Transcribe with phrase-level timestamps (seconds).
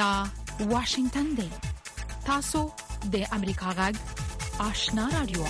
[0.00, 0.12] دا
[0.72, 1.46] واشنگتن دی
[2.28, 2.58] تاسو
[3.12, 3.94] د امریکا غږ
[4.68, 5.42] آشنا رادیو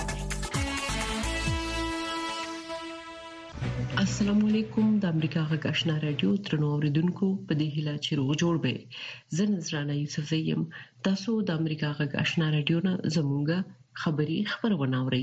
[4.03, 8.53] السلام علیکم د امریکا غږ آشنا رادیو ترنو اوریدونکو په دې هیله چې روغ جوړ
[8.63, 9.03] به
[9.39, 10.63] زه نذرانه یوسف زیم
[11.09, 13.59] تاسو د امریکا غږ آشنا رادیو نه زموږه
[14.05, 15.21] خبری خبرونه اورئ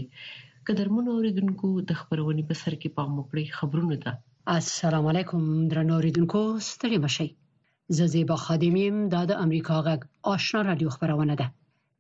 [0.71, 4.13] قدرمن اوریدونکو د خبرونه په سر کې پام وکړئ خبرونه ده
[4.59, 5.43] السلام علیکم
[5.75, 7.29] درنو اوریدونکو ستړي مشئ
[7.89, 10.01] زه زیبا خادمیم دا د امریکا غږ
[10.33, 11.47] آشنا رادیو خبرونه ده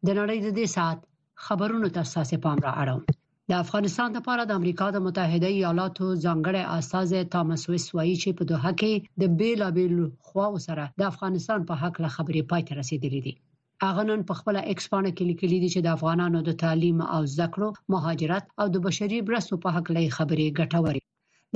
[0.07, 0.99] د نړۍ د دې ساعت
[1.45, 3.03] خبرونو ته ساسې پام را اړوم
[3.51, 8.43] د افغانستان لپاره د امریکا د متحده ایالاتو ځانګړی اساس تامس ویس وایي چې په
[8.51, 9.95] دوه کې د بیلابیل
[10.27, 13.35] خواو سره د افغانستان په حق له خبرې پای ته رسیدلې دي
[13.87, 17.69] هغه نن په خپل ایکسپانه کې لیکلي دي چې د افغانانو د تعلیم او زکړو
[17.93, 21.01] مهاجرت او د بشري برسو په حق لې خبرې ګټورې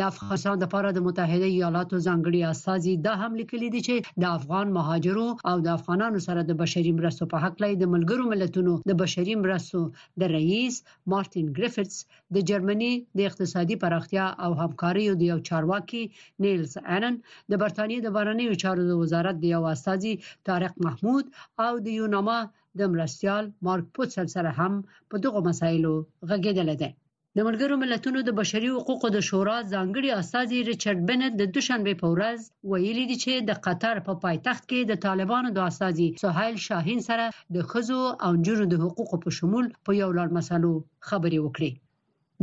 [0.00, 4.66] د افغانستان لپاره د متحده ایالاتو ځانګړي استازي دا هم لیکلي دي چې د افغان
[4.78, 8.92] مهاجرو او د افغانانو سره د بشري مرستو په حق لای د ملګرو ملتونو د
[9.02, 9.80] بشري مرستو
[10.20, 10.74] د رئیس
[11.12, 11.96] مارټین ګریفټس
[12.34, 16.02] د جرمني د اقتصادي پراختیا او همکاري د یو چارواکي
[16.46, 17.14] نیلز انن
[17.50, 20.14] د برتانیې د بهرنیو چارو د وزارت د یو استازي
[20.48, 21.24] طارق محمود
[21.66, 22.38] او د یوناما
[22.78, 24.72] د مرستيال مارک پوتسل سره هم
[25.10, 25.94] په دغه مسایلو
[26.28, 26.90] غږېدل دي
[27.36, 32.06] د ملګرو ملتونو د بشري حقوقو د شورا ځانګړي استازي ریچارډ بنت د دوشنبه په
[32.14, 32.38] ورځ
[32.70, 37.00] ویلي دي چې د قطر په پا پایتخت کې د طالبانو د استازي سهیل شاهین
[37.08, 40.72] سره د خزو او جنو د حقوقو په شمول په یو لړ مسلو
[41.08, 41.70] خبري وکړي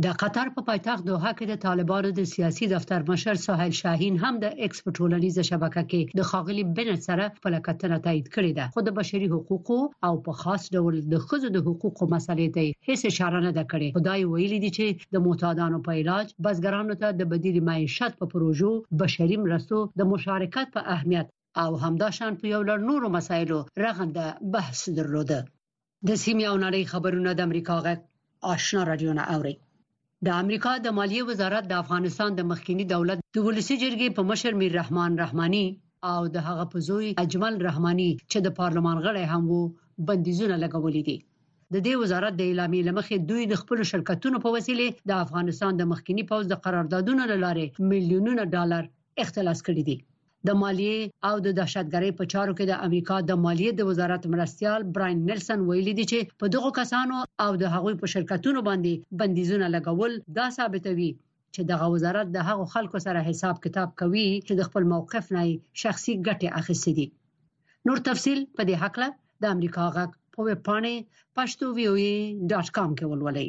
[0.04, 4.18] د قطر په پا پایتخت دوحه کې د طالبانو د سیاسي دفتر مشر ساحل شاهین
[4.24, 8.52] هم د ایکس په ټولنیزه شبکه کې د خاغلی بن سره په لکتنه تایید کړې
[8.58, 12.88] ده خو د بشري حقوقو او په خاص ډول د خزو د حقوقو مسلې ته
[12.88, 17.18] هیڅ اشاره نه ده کړې خدای ویلي دی چې د معتادانو په علاج بسګرانو ته
[17.22, 18.72] د بدیل معیشت په پروژو
[19.04, 24.26] بشري مرستو د مشارکت په اهمیت او همداشان په یو لړ نورو مسایلو رغنده
[24.56, 25.42] بحث درلوده
[26.08, 29.58] د سیمه او نړۍ خبرونه د امریکا غږ آشنا رادیو نه اوري
[30.26, 34.52] د امریکا د مالیې وزارت د افغانستان د مخکینی دولت د ولسی جرګې په مشر
[34.60, 35.66] میر رحمان رحمانی
[36.12, 39.62] او د هغه په زوی اجمل رحمانی چې د پارلمان غړی هم وو
[40.08, 41.16] بندیزونه لګولې دي
[41.74, 45.82] د دې وزارت د اعلامیې لمخې دوی د خپل شرکتونو په وسیله د افغانستان د
[45.92, 48.82] مخکینی پوز د قراردادونو لاره میلیونونه ډالر
[49.24, 49.96] اختلاس کړی دي
[50.48, 50.98] د مالیه
[51.28, 55.58] او د دهشتګرۍ په چارو کې د امریکا د مالیه د وزارت مرستيال براین نیلسن
[55.64, 60.46] ویلي دی چې په دغو کسانو او د هغوی په شرکتونو باندې بندیزونه لګول دا
[60.58, 61.10] ثابتوي
[61.54, 65.42] چې دغه وزارت د هغو خلکو سره حساب کتاب کوي چې د خپل موقف نه
[65.82, 67.06] شخصي ګټه اخیستې دي
[67.86, 69.08] نور تفصيل په دې حق له
[69.42, 70.94] د امریکا غک په پا ویب پاڼه
[71.36, 72.12] پښتو وی او ای
[72.50, 73.48] ډاٹ کام کې ولولئ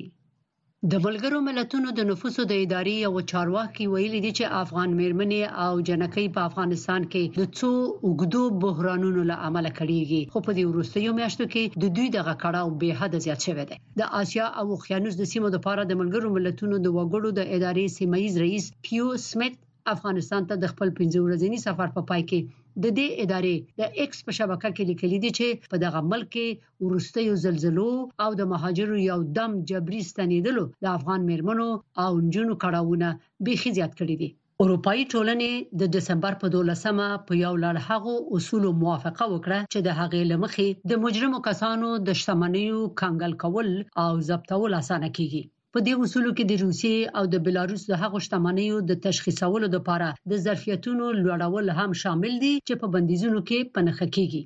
[0.91, 5.71] د ملګرو ملتونو د نفوسو د ادارې یوه چارواکي ویلي دي چې افغان میرمنې او
[5.87, 7.71] جنکۍ په افغانستان کې د څو
[8.05, 12.67] اوږدو بحرانونو له امله کړيږي خو په دې وروستیو میاشتو کې د دوی دغه کړاو
[12.83, 16.75] به حد زیات شوی دی د آسیا او اقیانوس د سیمو لپاره د ملګرو ملتونو
[16.85, 19.55] د وګړو د ادارې سیمایي رئیس پیو سمیت
[19.95, 23.81] افغانستان ته د خپل 15 ورځې سفر په پا پای کې د دې ادارې د
[23.99, 26.47] ایکس په شبکه کې لیکلي دي چې په دغه ملک کې
[26.85, 27.89] ورستیو زلزلو
[28.23, 31.69] او د مهاجرو یو دم جبري ستنیدلو د افغان مرمنو
[32.03, 33.07] او نجونو کړهونه
[33.47, 34.29] بيخي زیات کړی دي
[34.63, 39.89] اروپאי ټولنې د دسمبر په 12مه په یو لړ هغو اصولو موافقه وکړه چې د
[39.99, 43.69] هغې لمخې د مجرمو کسانو د شتمنیو کنګل کول
[44.03, 45.43] او ضبطول اسانه کیږي
[45.75, 50.07] په دې اصولو کې د روسیې او د بلاروس د هغو شتمنیو د تشخیصولو لپاره
[50.31, 54.43] د ظرفیتونو لوړول هم شامل دي چې په بندیزونو کې پنخه کیږي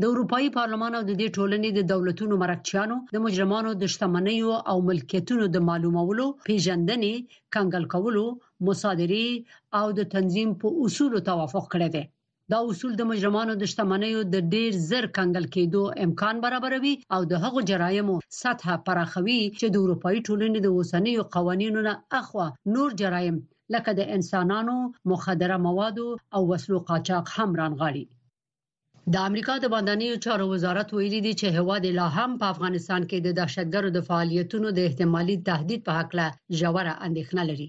[0.00, 4.76] د اروپאי پارلمان او د دې ټولنې د دولتونو مرکچیانو د مجرمانو د شتمنیو او
[4.88, 7.14] ملکیتونو د معلومولو پیژندنې
[7.54, 8.24] کنګل کولو
[8.68, 9.26] مصادره
[9.78, 12.04] او د تنظیم په اصولو توافق کړی دی
[12.52, 17.40] دا اصول د مجرمانو د شتمنیو د ډیر زر کنګل کېدو امکان برابروي او د
[17.44, 23.36] هغو جرایمو سطح پراخوي چې د اروپאי ټولنې د اوسنیو قوانینو نه اخوا نور جرایم
[23.74, 24.76] لکه د انسانانو
[25.12, 28.04] مخدره موادو او وسلو قاچاق هم رانغاړي
[29.14, 33.18] د امریکا د باندنیو چارو وزارت ویلي دی چې هواد لا هم په افغانستان کې
[33.20, 36.26] د دهشتګرو د فعالیتونو د احتمالي تهدید په حق له
[36.60, 37.68] ژوره اندېښنه لري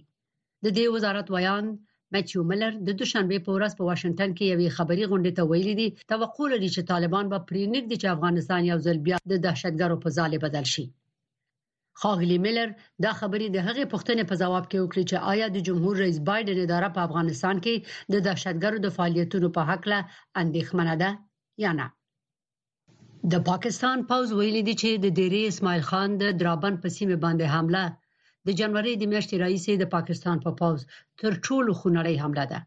[0.66, 1.66] د دې وزارت ویان
[2.14, 5.88] مچیو ملر د دوشنبه په ورځ په واشنگټن کې یوې خبري غونډې ته ویلي دي
[6.12, 10.10] توقع لري چې طالبان به پرېنګ دي چې افغانستان یو ځل بیا د دهشتګرو په
[10.18, 10.86] ځاله بدل شي
[12.02, 12.70] خاغلی ملر
[13.04, 16.58] دا خبرې د هغې پښتنې په جواب کې وکړي چې آیا د جمهور رئیس بایدن
[16.66, 17.76] اداره په افغانستان کې
[18.14, 20.00] د دهشتګرو د فعالیتونو په حق له
[20.42, 21.10] اندېښمنه ده
[21.64, 21.88] یا نه
[23.32, 27.46] د پاکستان پوز ویلي دي چې د ډېری اسماعیل خان د درابن په سیمه باندې
[27.56, 27.84] حمله
[28.48, 30.82] د جنوري د میاشتې راهیسې د پاکستان په پا پاوز
[31.22, 32.60] تر ټولو خونړی حمله ده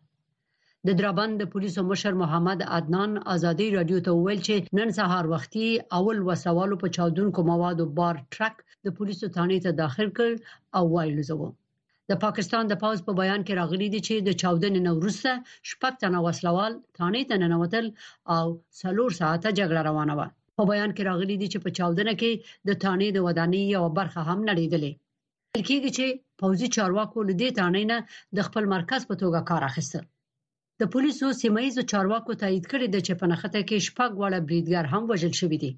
[0.86, 5.68] د دربند د پولیسو مشر محمد عدنان ازادي رادیو ته وویل چې نن سهار وختي
[5.98, 8.54] اول وسوالو په چاودونکو موادو بار ټرک
[8.84, 10.30] د پولیسو ثانې ته داخل کړ
[10.76, 11.48] او وایي زه
[12.10, 15.30] د پاکستان د پاوز په بیان کې راغلي دي چې د 14 نن وروسته
[15.70, 17.86] شپږ تنه وسلوال ثانې ته ننوتل
[18.36, 18.44] او
[18.82, 20.28] څلور ساعته جګړه روانه وه
[20.58, 22.32] په بیان کې راغلي دي چې په 14 کې
[22.68, 24.92] د ثانې د ودانۍ یو برخه هم نړیدلې
[25.54, 26.06] ویل کېږي چې
[26.40, 27.98] پوځي چارواکو له دې تانې نه
[28.36, 29.98] د خپل مرکز په توګه کار اخیسته
[30.80, 35.32] د پولیسو سیمه ییزو چارواکو تایید کړی د چپنخته کې شپږ وړه بریدګر هم وژل
[35.40, 35.70] شوی دی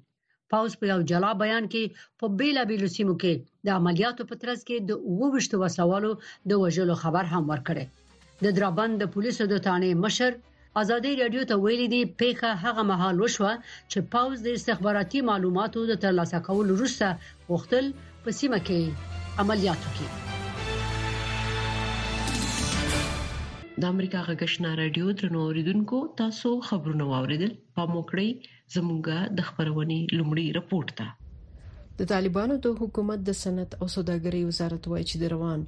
[0.51, 1.83] پاوز په یو جلا بیان کې
[2.19, 3.33] په بیلابیلو سیمو کې
[3.65, 6.11] د عملیاتو په ترڅ کې د ووښتو وسوالو
[6.49, 7.85] د وژلو خبر هم ورکړي
[8.43, 10.31] د درابند د پولیسو د تانې مشر
[10.83, 13.51] ازادي رادیو ته ویلي دی پیخه هغه مهال وشوه
[13.91, 17.07] چې پاوز د استخباراتي معلوماتو د ترلاسه کولو وروسته
[17.53, 17.85] وختل
[18.23, 18.81] په سیمه کې
[19.41, 20.07] عملیاتو کې
[23.83, 28.29] د امریکا غږشنا رادیو درنو اوریدونکو تاسو خبرونه واوریدل په موکړی
[28.75, 31.07] زمونږه د خبرونې لومړی رپورت ده
[32.01, 35.59] د طالبانو د حکومت د صنعت او سوداګرۍ وزارت وایي چې د روان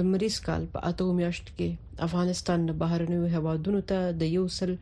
[0.00, 1.70] لمریز کال په اتو میاشت کې
[2.08, 4.72] افغانستان نه بهرنیو هوادونو ته د یو سل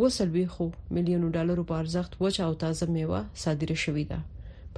[0.00, 4.20] وسل ویخو ملیونو ډالرو په ارزښت وچ او تازه میوه صادره شوې ده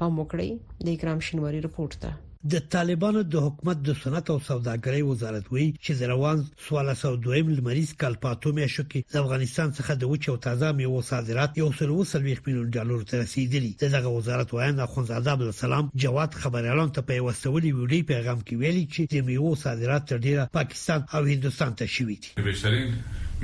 [0.01, 2.17] پام وکړئ د اکرام شینواری رپورت ته
[2.53, 6.39] د طالبانو د حکومت د صنعت او سوداګرۍ وزارت وی چې روان
[6.69, 11.69] 1302 لمریز کال پاتو میشو کې د افغانستان څخه د وچو تازه میوه صادرات یو
[11.83, 16.71] سل وسل ویخ میلیون ډالر ته رسیدلی دغه وزارت وینا خونزاده بل سلام جواد خبر
[16.71, 21.07] اعلان ته په وسولي ویډیو پیغام کې ویلي چې د میوه صادرات تر ډیره پاکستان
[21.21, 22.97] او هندستان ته شوي دي بیشترین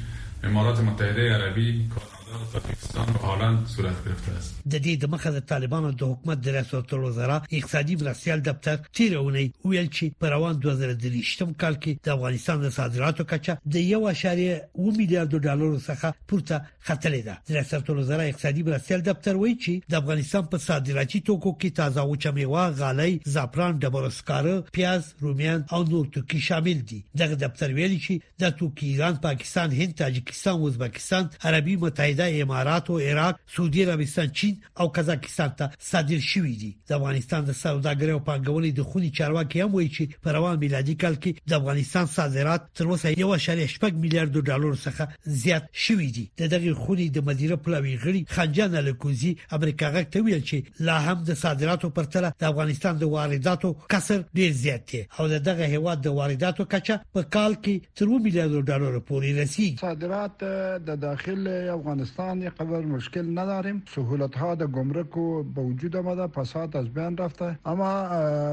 [0.45, 1.89] امارات متحده عربی
[2.33, 6.03] افغانستان او پاکستان په هالند صورت گرفته است د دې د مخه د طالبانو د
[6.11, 9.41] حکومت د ریاست الوزرا اقتصادي مرستيال دفتر تیرونه
[9.73, 15.35] ویل چې په روان 2023م کال کې د افغانستان د صادراتو کچه د 1.1 میلیارډ
[15.47, 16.57] ډالر څخه پورته
[16.87, 21.55] ختلې ده د ریاست الوزرا اقتصادي مرستيال دفتر وایي چې د افغانستان په صادراتي توکو
[21.61, 27.35] کې تازه او چمیوا غالۍ زعفران ډبرسکاره پیاز رومیان او نور توکي شامل دي دغه
[27.45, 32.99] دفتر ویلي چې د توکي ایران پاکستان هند تاجکستان او ازبکستان عربي متحده متحده اماراتو
[32.99, 38.21] عراق سعودي عربستان چین او قزاقستان ته صادر شوې دي د افغانستان د سوداګرۍ او
[38.27, 42.67] پانګونې د خوني چارواکي هم وایي چې په روان میلادي کال کې د افغانستان صادرات
[42.75, 45.09] تر اوسه یو شاله شپږ میلیارډ ډالر څخه
[45.45, 50.25] زیات شوې دي د دغه خوني د مدیره پلاوی غړي خنجان الکوزي امریکا غک ته
[50.29, 55.03] ویل چې لا هم د صادراتو پرتله د افغانستان د وارداتو کسر ډیر زیات دی
[55.19, 59.77] او دغه هیواد د وارداتو کچه په کال کې تر 2 میلیارډ ډالر پورې رسیدي
[59.87, 60.47] صادرات
[60.91, 61.47] د داخل
[61.77, 65.11] افغانستان افغانستان قدر مشکل نداریم سهولت ها در گمرک
[65.55, 67.93] به وجود آمده پسات از بین رفته اما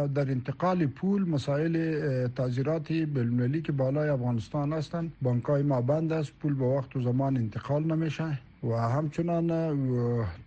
[0.07, 6.31] در انتقال پول مسائل تاجرات بین‌المللی که بالای افغانستان هستند بانک های ما بند است
[6.39, 9.47] پول به وقت و زمان انتقال نمیشه و همچنان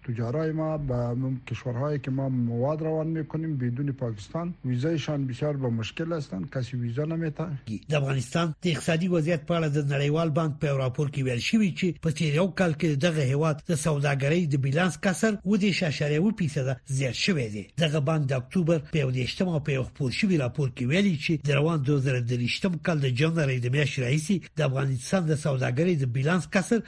[0.09, 1.17] تجارای ما به
[1.51, 7.05] کشورهایی که ما مواد روان میکنیم بدون پاکستان ویزایشان بسیار به مشکل هستند کسی ویزا
[7.05, 7.45] نمیته
[7.91, 11.75] د افغانستان د اقتصادي وضعیت په اړه د نړیوال بانک په راپور کې ویل شوی
[11.79, 15.65] چې په تیر یو کال کې دغه هیواد د سوداګرۍ د بیلانس کسر و د
[15.73, 20.69] 6.5% زیات شوی دی دغه بانک د اکتوبر په 18 او په خپل شوی راپور
[20.77, 25.35] کې ویلي چې د روان 2023 کال د جنوري د میاشتې راهیسې د افغانستان د
[25.35, 26.81] سوداګرۍ د بیلانس کسر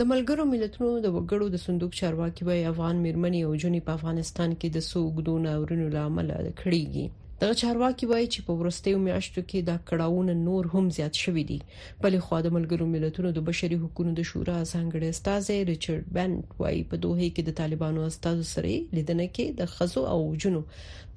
[0.00, 4.50] د ملګرو ملتونو د وګړو د صندوق چارواکي به افغان میرمنې او جنې په افغانستان
[4.60, 6.28] کې د سوګدو ناورینو لامل
[6.60, 7.04] کړيږي
[7.42, 11.58] دغه چارواکي وایي چې په ورستیو میاشتو کې دا کړهونه نور هم زیات شوې دي
[12.04, 15.42] بلې خو د ملګرو ملتونو د بشري حقوقو د شورا څنګه استاد
[15.72, 20.18] ریچارډ بند وایي په دوه کې د طالبانو استاد سره لیدنه کې د خزو او
[20.46, 20.64] جنو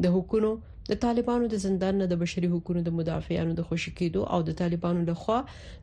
[0.04, 0.52] د حقوقو
[0.88, 4.56] د طالبانو د زندان نه د بشري حقوقو د مدافعانو د خوشی کېدو او د
[4.62, 5.38] طالبانو لخوا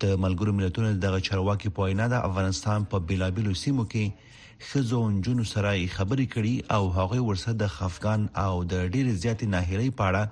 [0.02, 5.44] د ملګرو ملتونو دغه چارواکي په وینا د افغانستان په بیلابیلو سیمو کې خزو انجونو
[5.50, 10.24] سره خبرې کړي او هغه ورسره د افغان او د ډېر زیات ناهیلي پاړه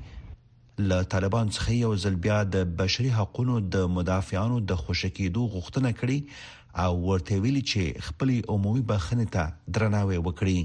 [0.90, 6.52] له طالبان څخه یو ځل بیا د بشري حقوقو د مدافعانو د خوشکېدو غوښتنه کړې
[6.82, 9.44] او ورته ویلي چې خپل عمومي بخښنې ته
[9.76, 10.58] درناوی وکړي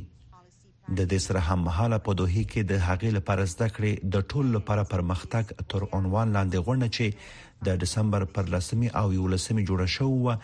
[0.99, 4.45] د دې سره هم مهاله په دوه کې د هغې لپاره زده کړې د ټول
[4.55, 7.05] لپاره پرمختګ تر عنوان لاندې غونډه چې
[7.67, 10.37] د دسمبر پر لسمي او یولسمي جوړه شوې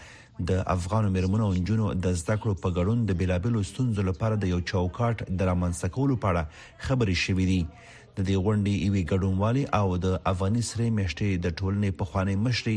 [0.52, 4.62] د افغان مرمنو انجونو د زده کړو په ګډون د بیلابلو ستونزو لپاره د یو
[4.72, 7.62] چوکاټ درامنځته کولو په اړه خبرې شوې دي
[8.18, 12.76] د دې غونډې ایوي ګډونوالي او د افغاني سره میشته د ټولنې په خوانې مشري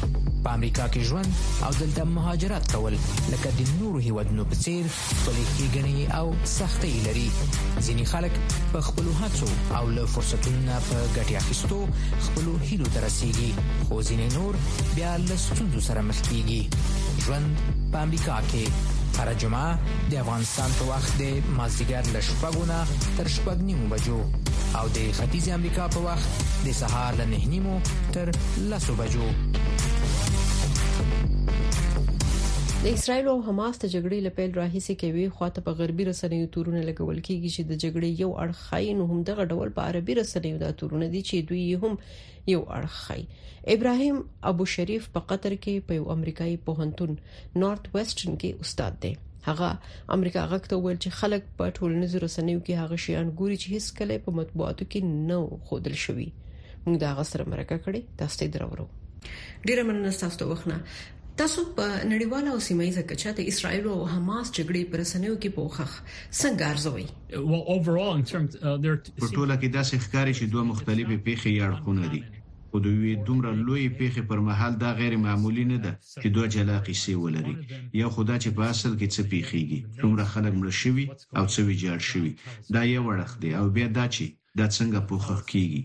[0.43, 1.31] په امریکا کې ژوند
[1.65, 2.93] او دلته مهاجرت کول
[3.31, 6.25] لکه د نورو هیوادونو په څیر خپلې ښېګڼې او
[6.57, 7.25] سختۍ لري
[7.85, 8.33] ځینې خلک
[8.75, 11.79] په خپلو هڅو او له فرصتونو نه په ګټې اخیستو
[12.27, 13.49] خپلو هیلو ته رسیږي
[13.87, 14.53] خو ځینې نور
[14.95, 18.63] بیا له ستونزو سره مخ کیږي ژوند په امریکا کې
[19.19, 19.69] هر جمعه
[20.11, 21.23] د افغانستان په وخت د
[21.59, 22.79] مازیګر له شپږو نه
[23.17, 24.19] تر شپږ نیمو بجو
[24.79, 26.29] او د ختیځ امریکا په وخت
[26.65, 27.75] د سهار له نه نیمو
[28.13, 28.27] تر
[28.71, 29.27] لسو بجو
[32.83, 36.83] د اسرایل او حماس د جګړې له پیل راهیسې کوي خواته په غربي رسنیو تورونه
[36.89, 40.59] لګول کیږي چې د جګړې یو اړخ خای نو هم دغه ډول په عربي رسنیو
[40.61, 41.97] دا تورونه دي چې دوی هم
[42.53, 43.25] یو اړخ خای
[43.75, 44.21] ابراهيم
[44.53, 47.13] ابو شریف په قطر کې په یو امریکایي پوهنتون
[47.65, 49.13] نارت ویسټرن کې استاد دی
[49.49, 49.71] هغه
[50.19, 54.23] امریکا غکته ویل چې خلک په ټولنیزو رسنیو کې هغه شیان ګوري چې هیڅ کله
[54.31, 58.89] په مطبوعاتو کې نه خودل شوی موږ دا غسر مرکه کړې تاسو ته درورو
[59.29, 64.49] ډیره مننه تاسو ته وښنه تاسو په نړیواله او سیمایي کچه د اسرایل او حماس
[64.57, 65.91] جګړې پر سنوي کې پوښخ
[66.39, 72.21] څنګه ارزوي uh, په ټوله کې دا ښکاری چې دوه مختلفې پیښې یړخونه دي
[72.71, 76.77] خو دوی دومره لوی پیښې پر مهال دا غیر معمولی نه ده چې دوه جلا
[76.87, 77.55] قصې ولري
[78.01, 81.05] یا خدا چې په اصل کې څه پیښیږي دومره خلک مړ شوي
[81.39, 82.31] او څه ویجاړ شوي
[82.79, 84.23] دا یو ورخ دی او بیا دا چې
[84.59, 85.81] دا څنګه پوښښ کیږي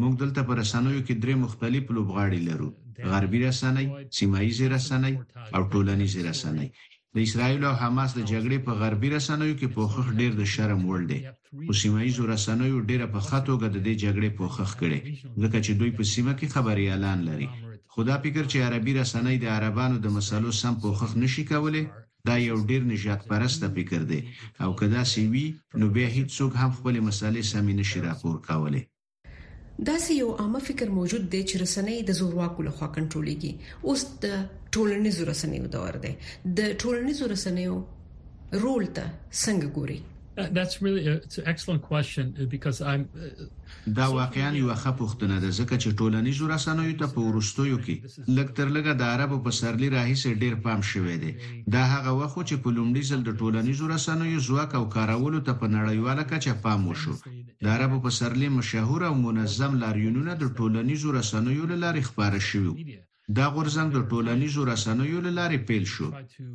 [0.00, 2.70] موږ دلته پر رسنوي کې درې مختلف لوبغاړي لرو
[3.12, 3.86] غربي رسنۍ
[4.18, 5.14] سیمه ییزې رسنۍ
[5.56, 6.66] او ټولنیزې رسنۍ
[7.14, 11.00] د اسرایل او حماس د جګړې په غربي رسنیو کې پوښښ ډیر د شرم وړ
[11.10, 11.18] دی
[11.68, 14.98] او سیمه ییزو رسنیو ډیره په خاطوګه د دې جګړې پوښښ کړي
[15.42, 17.48] ځکه چې دوی په سیمه کې خبري اعلان لري
[17.94, 21.84] خدا فکر چې عربي رسنۍ د عربانو د مسلو سم پوښښ نشي کولای
[22.28, 24.20] دا یو ډیر نجات پرسته فکر دی
[24.62, 25.44] او کدا سی وی
[25.78, 28.82] نو به هیڅ څوک هم خپل مسالې سمې نشي راپور کولای
[29.78, 33.52] دا سه یو عامه فکر موجود دی چې رسنۍ د زورواکو لخوا کنټرولېږي
[33.90, 34.26] اوس د
[34.74, 37.76] ټولنیزو رسنیو دور دی د ټولنیزو رسنیو
[38.62, 39.04] رول ته
[39.42, 39.98] څنګه ګوري
[40.38, 43.04] Uh, that's really uh, it's an excellent question uh, because I'm
[43.86, 47.94] دا واقعا یو ښه پوښتنه ده ځکه چې ټولنیزو رسنیو ته په ورستیو کې
[48.38, 51.30] لکتر لګه د عربو په سرلی راهیسې ډیر پام شوې ده
[51.76, 55.66] دا هغه وخت چې په لومړي ځل د ټولنیزو رسنیو ځواک او کارولو ته په
[55.76, 57.14] نړیواله کچه پام وشو
[57.64, 62.72] د عربو په سرلی مشهور او منظم لاریونونه د ټولنیزو رسنیو لارې خبره شوه
[63.38, 66.08] دا غورځنګ د ټولنیزو رسنیو له لارې پیل شو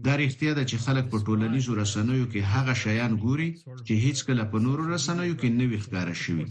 [0.05, 3.49] دا اړتیا ده چې خلک په ټولنیزو رسنیو کې هغه شیان ګوري
[3.87, 6.45] چې هیڅ کله په نورو رسنیو کې نه وښکاره شوی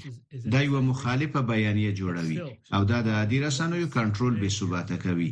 [0.53, 2.39] دا یو مخالفه بیانیه جوړوي
[2.77, 5.31] او دا د عادي رسنیو کنټرول به ثباته کوي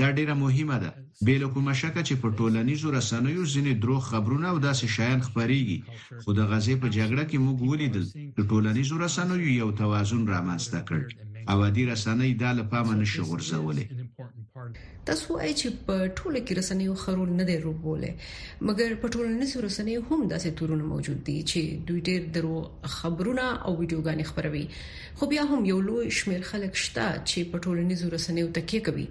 [0.00, 0.90] دا ډیره مهمه ده
[1.26, 5.78] بې له کومه شک چې په ټولنیزو رسنیو ځینې دروغ خبرونه او داسې شیان خبريږي
[6.24, 11.00] خو د غزې په جګړه کې موږ ولیدل چې ټولنیزو رسنیو یو توازن رامنځته کړ
[11.50, 13.86] او عادي رسنۍ دا لپاره نشي غورځولې
[15.08, 18.10] تاسو وایئ چې په ټوله کې رسنیو خرول نه دی روبوله
[18.66, 22.56] مګر په ټولنیزو رسنیو هم داسې تورونه موجود دي چې دوی ډېر درو
[22.96, 24.66] خبرونه او ویډیوګانې خبروي
[25.20, 29.08] خو بیا هم یو لوی شمېر خلک شته چې په ټولنیزو رسنیو تکیه کوي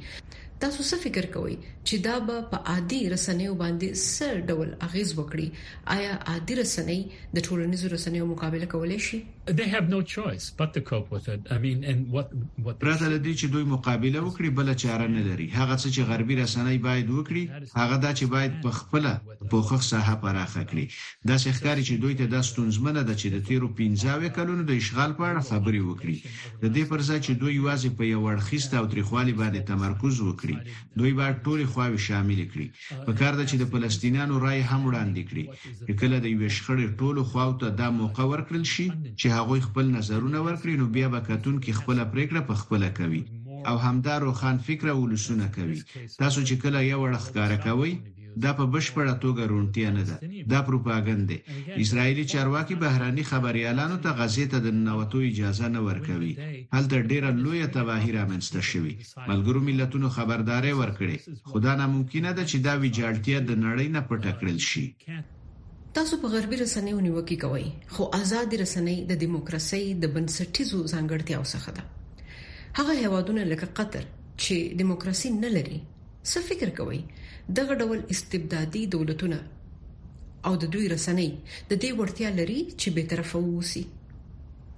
[0.61, 1.55] تاسو څه فکر کوئ
[1.87, 5.47] چې دا به په عادي رسنیو باندې سر ډول اغیز وکړي
[5.97, 6.99] آیا عادي رسنۍ
[7.37, 11.41] د ټولنیزو رسنیو مقابله کولای شي they have no choice but to cope with it
[11.49, 12.29] i mean and what
[12.63, 16.35] what پرته لدې چې دوی مقابله وکړي بل چاره نه لري هغه څه چې غربي
[16.43, 19.07] رسنۍ باید وکړي هغه دا چې باید په خپل
[19.53, 20.87] پوخخ ساحه پراخه کړي
[21.25, 25.13] دا ښکاری چې دوی ته د ستونزمنه د چې د تیرو 15 کلونو د اشغال
[25.13, 26.15] په اړه خبري وکړي
[26.63, 30.55] د دې پر ځای چې دوی یوازې په یو ورخیسته او تریخوالي باندې تمرکز وکړي
[30.99, 32.67] دوی باید ټول خواوې شامل کړي
[33.07, 37.23] په کار د چې د پلسټینیانو رائے هم وړاندې کړي کله د یو شخړې ټول
[37.23, 41.19] خواو ته د موقع ورکړل شي چې چې هغوی خپل نظرونه ورکړي نو بیا به
[41.27, 43.21] کتون کې خپل پریکړه په خپل کوي
[43.69, 45.77] او همدا روخان فکر ولوسونه کوي
[46.21, 47.93] تاسو چې کله یو ورخکار کوي
[48.43, 50.17] دا په بشپړه توګه رونټیا نه ده
[50.51, 51.37] دا پروپاګند دی
[51.83, 56.33] اسرایلی چارواکي بهراني خبريالانو ته غزې ته د نوټو اجازه نه ورکوي
[56.75, 58.93] هلته ډیره لویه تباهی رامنځته شوې
[59.31, 61.17] ملګرو ملتونو خبرداري ورکړي
[61.51, 64.85] خدا ناممکنه ده چې دا ویجاړتیا د نړۍ نه پټ کړل شي
[65.97, 71.69] تاسو په غربي رسنیو نیوکې کوئ خو ازادي رسنۍ د دیموکراسي د بنسټیزو ځانګړتیاو څخه
[71.77, 71.83] ده
[72.77, 74.03] هغه هوادونه لکه قطر
[74.43, 75.79] چې دیموکراسي نه لري
[76.29, 76.99] څه فکر کوئ
[77.59, 79.39] دغه ډول استبدادي دولتونه
[80.49, 81.29] او د دوی رسنۍ
[81.69, 83.83] د دې ورتیا لري چې به طرفه ووسی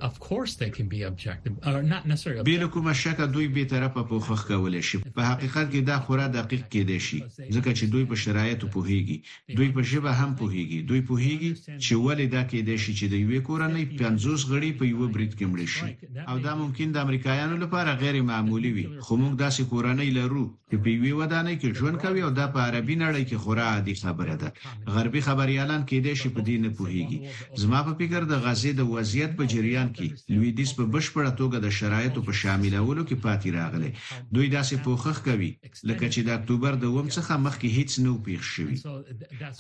[0.10, 2.68] of course they can be objective or uh, not necessarily objective.
[2.68, 6.28] بل کوم شک دوی به طرفه په خوخ کول شي په حقیقت کې دا خورا
[6.28, 7.20] دقیق کېدې شي
[7.56, 9.18] ځکه چې دوی په شرایطو پوهیږي
[9.58, 11.52] دوی په شیبه هم پوهیږي دوی پوهیږي
[11.86, 15.46] چې ولې دا کېدې شي چې د یوې کورنۍ 50 غړي په یو برید کې
[15.52, 15.86] مړ شي
[16.30, 20.78] او دا ممکن د امریکایانو لپاره غیر معمولی وي خو موږ داسې کورنۍ لرو چې
[20.84, 24.36] په یوې ودانۍ کې ژوند کوي او دا په عربي نړۍ کې خورا عادي خبره
[24.42, 24.50] ده
[24.94, 29.32] غربي خبريالان کېدې شي په دې نه پوهیږي زما په فکر د غزې د وضعیت
[29.40, 33.92] په جریان کې لویدیز په بشپړه توګه د شرایطو په شاملولو کې پاتې راغلي
[34.36, 35.52] دوی داسې پوښښ کوي
[35.90, 38.78] لکه چې د اکتوبر د وم څخه مخکې هیڅ نو پیښ شوی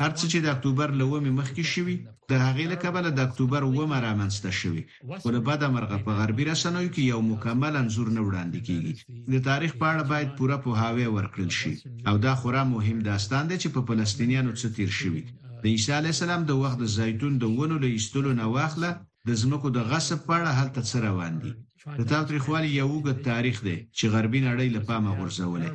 [0.03, 1.95] هرڅه چې د اکتوبر له ومه مخکې شوی
[2.31, 4.83] د هغې له کبله د اکتوبر ومه رامنځته شوی
[5.21, 8.93] خو له بده مرغه په غربي رسنیو کې یو مکمل انزور نه وړاندې کیږي
[9.33, 11.73] د تاریخ په اړه باید پوره پوهاوی ورکړل شي
[12.09, 15.23] او دا خورا مهم داستان دی چې په فلسطینیانو څه تیر شوی
[15.63, 18.91] د عیسی علی السلام د وخت د زیتون د ونو له ایستلو نه واخله
[19.27, 21.51] د زمکو د غصب په اړه هلته څه روان دي
[21.99, 25.69] د تاریخوالي یو وګت تاریخ دی چې غربي نړۍ له پامه غورځولې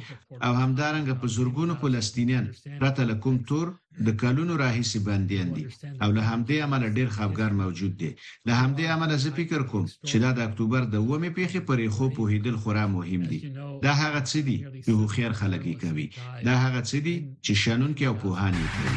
[0.47, 2.47] او همدارنګه په زورګونو فلسطینیان
[2.85, 3.67] راته لکم تور
[4.07, 5.65] د کالونو راهیسي باندې دي
[6.03, 8.11] او له همدې عمل ډیر خفګار موجود دي
[8.49, 12.05] له همدې عمل زه فکر کوم چې دا د اکتوبر د 1مې پیښې پرې خو
[12.17, 13.41] په هیدل خورا مهم دي
[13.87, 16.07] دا هغه څه دي چې خو خیر خلګي کوي
[16.47, 18.97] دا هغه څه دي چې شانون کې او په هاني کوي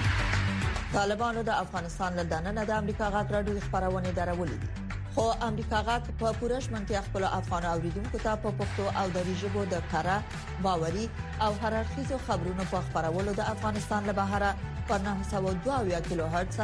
[0.98, 4.70] طالبانو د افغانستان له دننه د امریکا غاټ راډیو خبرونه درولې دي
[5.16, 9.64] خو امریکا غاټ په پوره شمنتیا خپل افغان اوریدونکو ته په پښتو او دری ژبه
[9.74, 11.06] د کړه باوري
[11.46, 16.60] او هررخیزو خبرونو په خبرولو د افغانستان له بهره په 902 کیلو هرتز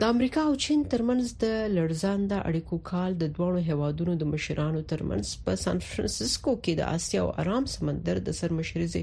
[0.00, 5.26] د امریکا او چین ترمنځ د لړزانده اړیکو کال د دوه هوادونو د مشرانو ترمنځ
[5.48, 9.02] په سان فرانسیسکو کې د آسیا او آرام سمندر د سرمشريزي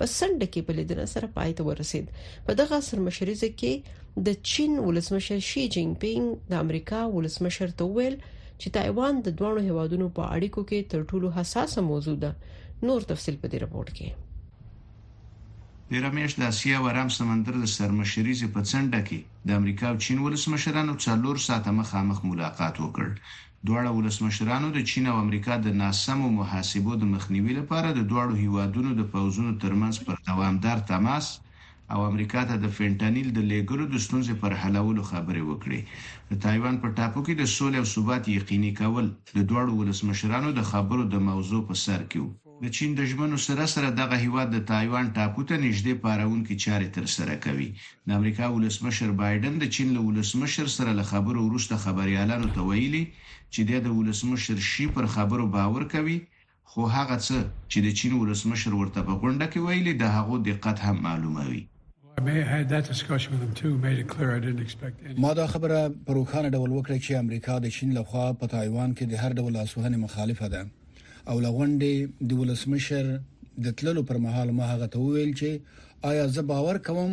[0.00, 2.06] په سند کې په لیدنه سره پای ته ورسید
[2.48, 3.72] په دغه سرمشريزي کې
[4.30, 6.24] د چین ولسمشر شي جینګ پینګ
[6.54, 8.16] د امریکا ولسمشر ته ویل
[8.60, 12.34] چې تایوان د دوه هوادونو په اړیکو کې تر ټولو حساسه موضوع ده
[12.90, 14.30] نور تفصيل په دې رپورت کې
[15.94, 19.16] تیر میاشت د اسیا ورم سمندر د سرمشریزې په څنډه کې
[19.48, 23.08] د امریکا او چین ولسمشرانو څلور ساعته مخامخ ملاقات وکړ
[23.68, 28.94] دواړه ولسمشرانو د چین او امریکا د ناسمو محاسبو د مخنیوي لپاره د دواړو هیوادونو
[29.00, 31.28] د پوزونو ترمنځ پر دوامدار تماس
[31.92, 35.80] او امریکا ته د فینټانیل د لیګرو د ستونزې پر حلولو خبرې وکړې
[36.32, 40.70] د تایوان په ټاپو کې د سولې او ثبات یقیني کول د دواړو ولسمشرانو د
[40.72, 42.32] خبرو د موضوع په سر کې وو
[42.64, 46.88] د چین دښمنو سره سره دغه هیواد د تایوان ټاپو ته نږدې پاراون کې چارې
[46.96, 47.64] تر سره کوي
[48.10, 53.00] د امریکا ولسمشر بایدن د چین له ولسمشر سره له خبرو وروسته خبريالانو ته ویلي
[53.14, 56.14] چې د ولسمشر شي پر خبرو باور کوي
[56.74, 60.84] خو هغه څه چې د چین ولسمشر ورته په غونډه کې ویلي د هغه دقت
[60.90, 61.62] هم معلوموي
[65.24, 69.04] ما دا خبره په روخانه ډول وکړه چې امریکا د چین لخوا په تایوان کې
[69.08, 70.62] د هر ډول اسوهنې مخالفه ده
[71.30, 71.94] او لغونډې
[72.28, 73.04] د ولسمشر
[73.64, 75.48] د تللو پر مهال ما هغه ته ویل چې
[76.10, 77.10] آیا زه باور کوم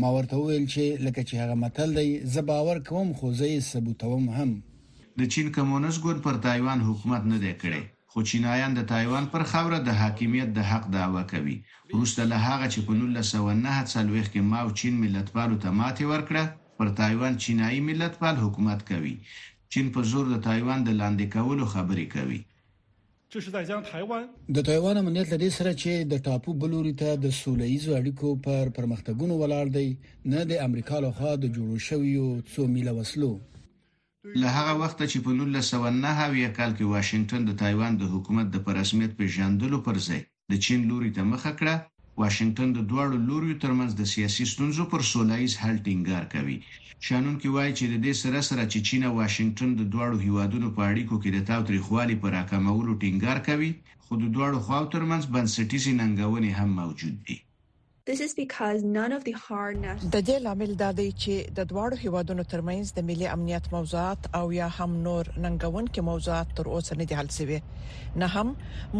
[0.00, 3.58] ما ورته ویل چې لکه چې هغه متل دی زه باور کوم خو زه یې
[3.72, 4.50] ثبوتوم هم
[5.20, 9.42] د چین کمونست ګوند پر تایوان حکومت نه دی کړی خو چینایان د تایوان پر
[9.52, 11.56] خبره د حاکمیت د حق داوا کوي
[11.98, 16.44] روسته له هغه چې په 1909 څلويخ کې ماو چین ملتپالو ته ماتې ورکړه
[16.78, 19.14] پر تایوان چینایي ملتپال حکومت کوي
[19.72, 22.40] چین په زور د تایوان د لاندې کولو خبرې کوي
[23.34, 24.20] 这是在将台湾
[24.56, 29.38] د تایوان امنیت لدې سره چې د ټاپو بلوري ته د سولېزو اړیکو پر پرمختګونو
[29.42, 29.86] ولاړ دی
[30.32, 33.30] نه د امریکا لخوا د جوړو شویو څو میله وسلو
[34.42, 35.30] له هغه وخت چې په
[35.62, 40.20] 1909 کال کې واشنگټن د تایوان د حکومت د پرسمیت پیژندلو پر ځای
[40.54, 41.74] د چین لوري ته مخه کړه
[42.20, 46.58] واشنگټن د دواړو لوريو ترمنځ د سیاسي ستونزو پر سولایز حل ټینګار کوي
[47.06, 50.68] شانون کې وایي چې د دې سره سره چې چین او واشنگټن د دواړو هیوادونو
[50.76, 53.70] په اړیکو کې د تاوتریخوالي پر راکمولو ټینګار کوي
[54.04, 57.36] خو د دواړو خواو ترمنځ بنسټیزي ننګونې هم موجود دي
[58.04, 61.66] This is because none of the hard national د دې لامل دا دی چې د
[61.70, 66.66] دواړو هیوادونو ترمنځ د ملي امنیت موضوعات او یا هم نور ننګون کې موضوعات تر
[66.74, 67.58] اوسه نه دي حل شوي
[68.22, 68.48] نه هم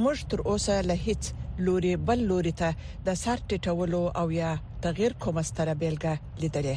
[0.03, 1.23] موږ تر اوسه له هیڅ
[1.71, 2.71] لوري بل لوري ته
[3.11, 4.51] د سر ټټولو او یا
[4.87, 6.77] تغیر کوم ستره بیلګه لیدلې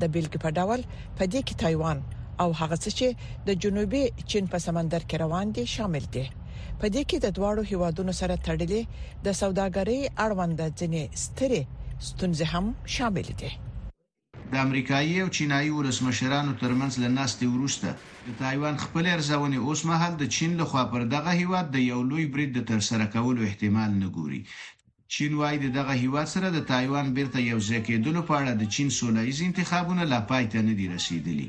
[0.00, 0.80] د بیلګې په ډول
[1.16, 1.98] په دې کې تایوان
[2.46, 3.08] او هغه څه چې
[3.50, 6.24] د جنوبي چین په سمندر کې روان دي شامل دي
[6.80, 8.82] په دې کې د دواړو هیوادونو سره تړلې
[9.26, 11.62] د سوداګرۍ اړوند ځینې سترې
[12.08, 13.52] ستونزې هم شامل دي
[14.52, 17.90] د امریکایي او چینایي ولسمشرانو ترمنځ لناستي ورسته
[18.26, 22.24] د تایوان خپل ارزونې اوس مهال د چین لخوا پر دغه هیواد د یو لوی
[22.34, 24.42] برید د ترسره کولو احتمال نګوري
[25.14, 28.88] چین وايي دغه هیواد سره د تایوان بیرته یو ځای کېدلو په اړه د چین
[29.00, 31.48] سولایز انتخابونه لا پای ته نه دي رسیدلي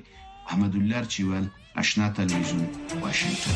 [0.50, 1.46] احمد الله چوال
[1.84, 2.66] آشنا تلویزیون
[3.04, 3.56] واشنگتن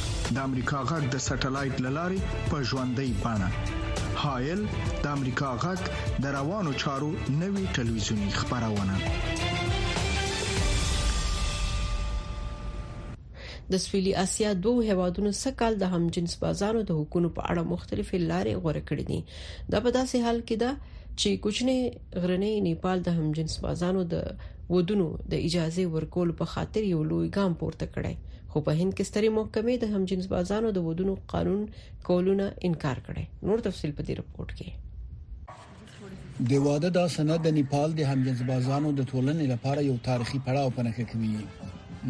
[0.35, 2.19] د امریکا غږ د سټلایټ للارې
[2.51, 4.61] په ژوندۍ بانه هایل
[5.05, 5.79] د امریکا غږ
[6.25, 7.09] د روانو چارو
[7.41, 8.95] نوي ټلویزیونی خبرونه
[13.73, 18.53] د سویلي اسیا دوه هوادونو سکهال د همجنس بازارو د حکومت په اړه مختلفې لارې
[18.63, 19.19] غوړه کړې دي
[19.71, 20.71] دا په داسې حال کې ده
[21.19, 21.79] چې کوچني
[22.23, 24.15] غرنې نیپال د همجنس بازانو د
[24.75, 28.15] ودونو د اجازه ورکول په خاطر یو لوی ګام پورته کړی
[28.51, 31.61] خو په هند کې ستري محکمې د همجنس بازانو د ودونو قانون
[32.07, 34.69] کولونه انکار کړي نور تفصيل په دې رپورت کې
[36.49, 40.75] د واده دا سند د نیپال د همجنس بازانو د ټولنې لپاره یو تاریخي پړاو
[40.77, 41.35] پنهکې کوي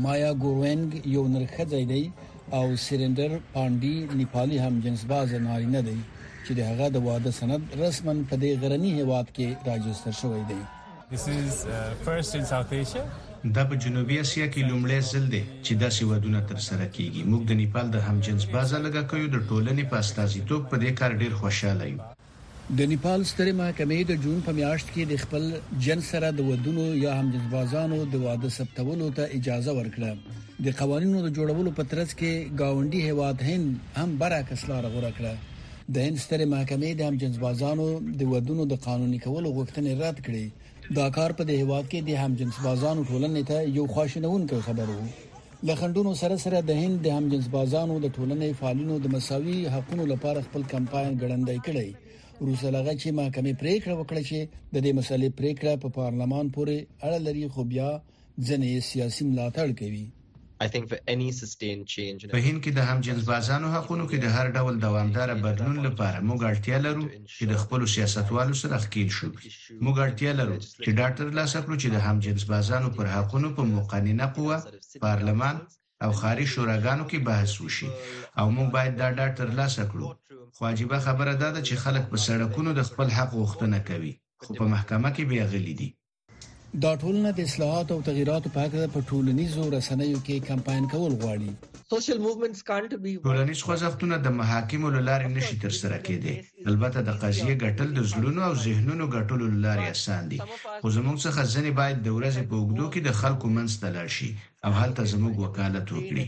[0.05, 2.03] مایا ګورونګ یو نرخه دی
[2.57, 5.97] او سرندر پاندي نیپالي هم جنس باز نارینه دی
[6.45, 10.61] چې د هغه د واده سند رسما په دې غرنی هواد کې راجستر شوی دی
[11.11, 11.71] This is uh,
[12.07, 13.03] first in South Asia
[13.45, 17.43] دا په جنوبي اسیا کې لومړی ځل دی چې داسې ودونه تر سره کیږي موږ
[17.51, 21.33] د نیپال د همجنس بازه لګه کوي د ټولنې په استازیتوب په دې کار ډیر
[21.39, 21.97] خوشاله یو
[22.81, 25.49] د نیپال ستره محکمې د جون په میاشت کې د خپل
[25.87, 31.23] جن سره د ودونو یا همجنس بازانو د واده ثبتولو ته اجازه ورکړه د قوانینو
[31.27, 36.23] د جوړولو په ترڅ کې گاونډي هواد هند هم برعکس لار غوړه کړه د هند
[36.27, 37.89] ستره محکمې د همجنس بازانو
[38.21, 40.51] د ودونو د قانوني کولو غوښتنې رد کړې
[40.97, 44.87] دا کار په دې هوا کې د هم جنس بازانو ټولنې ته یو خوشنون خبر
[44.93, 45.07] وو
[45.69, 50.39] لخندونو سره سره د هند د همجنس بازانو د ټولنې فعالینو د مساوي حقوقو لپاره
[50.47, 51.89] خپل کمپاین ګړندای کړی
[52.47, 54.39] روسه لغه چې محکمې پریکړه وکړه چې
[54.73, 57.89] د دې مسلې پریکړه په پارلمان پورې اړه لري خو بیا
[58.47, 60.05] ځنې سیاسي ملاتړ کوي
[60.63, 64.27] I think for any sustained change په هند کې د همجنس بازانو حقونو کې د
[64.35, 67.03] هر ډول دوامدار بدلون لپاره موږ اړتیا لرو
[67.37, 69.27] چې د خپل سیاستوالو سره ښکیل شو
[69.85, 74.27] موږ اړتیا لرو چې ډاکټر لاس کړو چې د همجنس بازانو پر حقونو په مقننه
[74.35, 74.57] قوه
[75.05, 75.55] پارلمان
[76.03, 77.89] او خارج شوراګانو کې بحث وشي
[78.39, 80.07] او موږ باید دا ډاکټر لاس کړو
[80.57, 85.09] خواجیبه خبره ده چې خلک په سړکونو د خپل حق غوښتنه کوي خو په محکمه
[85.15, 85.89] کې بیا غلي دي
[86.83, 91.53] دا ټولنه د اصلاحات او تغیرات په اړه په ټولنیزو رسنیو کې کمپاین کول غواړي
[91.91, 96.35] سوشل موومېنټس کانټ بی ټولنیز خوځښتونه د محاکمو لارې نشي تر سره کېدي
[96.73, 100.39] البته د قضیه ګټل د زلونو او ذهنونو ګټلو لارې آسان دي
[100.83, 104.07] خو زموږ څخه ځنې باید د ورځې په اوږدو کې د خلکو منځ ته لاړ
[104.17, 104.29] شي
[104.65, 106.27] او هلته زموږ وکالت وکړي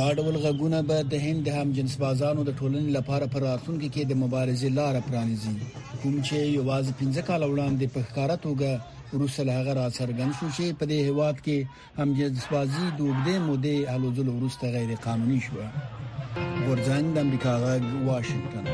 [0.00, 4.04] دا ډول غږونه به د هند د همجنس بازانو د ټولنې لپاره پر راتلونکو کې
[4.12, 5.54] د مبارزې لار پرانیزي
[6.02, 8.70] کوم چې یوازې 15 کال وړاندې په ښکارا توګه
[9.12, 11.58] روسل هغه را څرګند شو چې په دې هواد کې
[11.98, 15.54] هم جذبازي دوګدې مودې الوزل ورسته غیر قانوني شو
[16.68, 18.66] ورځنګ د امریکا غږ واشنگټن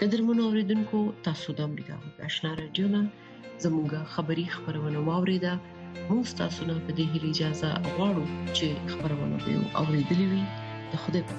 [0.00, 3.06] قدرمن اوریدونکو تاسو د امریکا غږ آشنا رادیو نن
[3.64, 5.52] زموږه خبری خبرونه واوریده
[6.10, 8.24] موږ تاسو نه په دې اجازه غواړو
[8.56, 10.42] چې خبرونه به اوریدلې وي
[10.92, 11.36] د خوده په